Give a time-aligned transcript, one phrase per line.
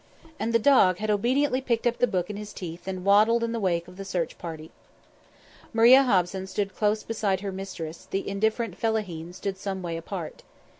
[0.39, 3.51] And the dog had obediently picked up the book in his teeth and waddled in
[3.51, 4.71] the wake of the search party.
[5.73, 10.41] Maria Hobson stood close beside her mistress; the indifferent fellaheen stood some little way apart.